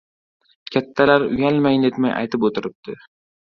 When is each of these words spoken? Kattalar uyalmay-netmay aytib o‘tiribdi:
Kattalar 0.75 1.27
uyalmay-netmay 1.27 2.17
aytib 2.17 2.51
o‘tiribdi: 2.51 3.01